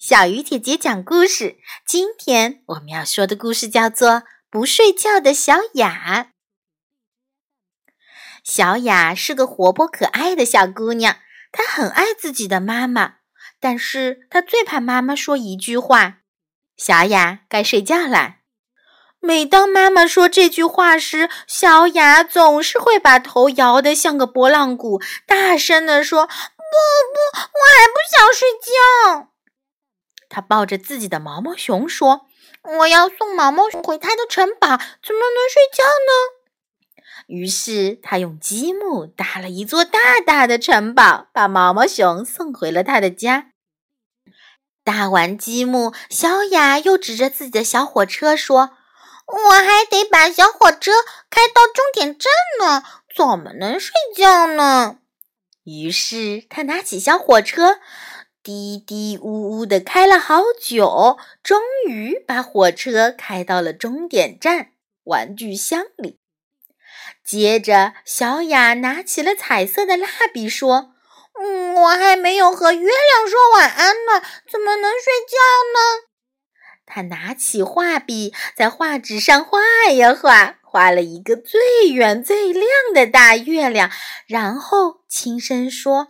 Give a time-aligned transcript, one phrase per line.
[0.00, 1.58] 小鱼姐姐讲故事。
[1.86, 4.08] 今天我们要说的故事叫做
[4.50, 6.24] 《不睡觉的小雅》。
[8.42, 11.18] 小雅是个活泼可爱的小姑娘，
[11.52, 13.16] 她很爱自己的妈妈，
[13.60, 16.20] 但是她最怕妈妈说一句话
[16.78, 18.36] ：“小雅，该睡觉啦。”
[19.20, 26.38] 每当妈妈说这句话时，小雅总是会把头摇得像个拨浪鼓，大声地说：“不不，
[27.36, 28.70] 我还不想睡觉。”
[30.30, 32.26] 他抱着自己的毛毛熊说
[32.78, 36.40] ：“我要送毛毛熊回他的城堡，怎么能睡觉呢？”
[37.26, 43.48] 于是他用积木搭了一座大大的城堡，把毛毛熊送回了他的家。
[44.82, 48.70] 搭完积木，小雅又指着自己的小火车说
[49.26, 50.92] ：“我还得把小火车
[51.28, 54.98] 开到终点站呢，怎么能睡觉呢？”
[55.64, 57.80] 于是他拿起小火车。
[58.42, 64.72] 嘀嘀呜呜的开了好久，终于把火车开到了终点站——
[65.04, 66.18] 玩具箱里。
[67.22, 70.94] 接着，小雅拿起了彩色的蜡笔，说
[71.38, 75.36] ：“嗯，我还没有和月亮说晚安呢，怎么能睡觉
[75.74, 76.08] 呢？”
[76.86, 79.60] 她拿起画笔，在画纸上画
[79.92, 83.90] 呀画，画了一个最圆最亮的大月亮，
[84.26, 86.08] 然后轻声说。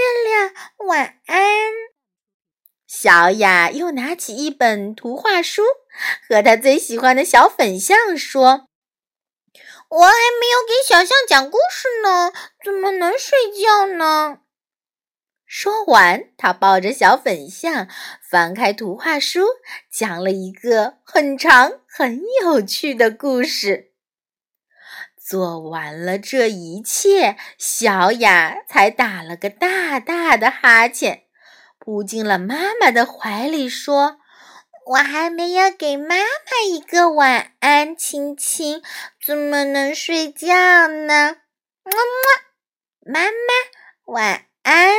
[0.00, 0.54] 月亮，
[0.88, 1.36] 晚安。
[2.86, 5.62] 小雅又拿起一本图画书，
[6.26, 8.66] 和她最喜欢的小粉象说
[9.90, 12.32] ：“我还没有给小象讲故事呢，
[12.64, 14.38] 怎么能睡觉呢？”
[15.44, 17.88] 说完，他抱着小粉象，
[18.22, 19.44] 翻开图画书，
[19.92, 23.89] 讲了一个很长、很有趣的故事。
[25.30, 31.22] 做完了这一切，小雅才打了个大大的哈欠，
[31.78, 34.18] 扑进了妈妈的怀里，说
[34.90, 38.82] ：“我还没有给妈妈一个晚安亲亲，
[39.24, 41.36] 怎么能睡觉呢？”
[41.86, 44.96] 么么，妈妈晚安，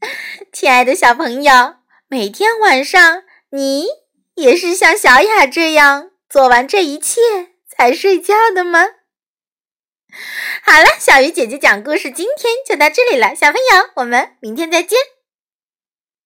[0.54, 1.74] 亲爱的小朋友，
[2.08, 3.88] 每天晚上你
[4.36, 7.50] 也是像小雅这样做完这一切。
[7.76, 8.84] 才睡觉的吗？
[10.62, 15.13] 好了，小鱼姐姐讲故事，今天就到这里了，小朋友，我们明天再见。